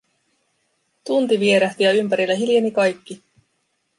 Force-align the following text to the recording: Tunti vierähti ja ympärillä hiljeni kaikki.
Tunti 1.07 1.39
vierähti 1.39 1.83
ja 1.83 1.91
ympärillä 1.91 2.35
hiljeni 2.35 2.71
kaikki. 2.71 3.23